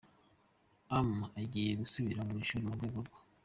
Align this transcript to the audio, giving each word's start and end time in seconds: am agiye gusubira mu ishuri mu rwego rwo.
am 0.97 1.11
agiye 1.41 1.71
gusubira 1.81 2.21
mu 2.27 2.33
ishuri 2.43 2.61
mu 2.65 2.73
rwego 2.77 2.99
rwo. 3.07 3.19